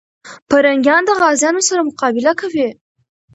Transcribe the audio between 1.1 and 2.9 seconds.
غازيانو سره مقابله کوي.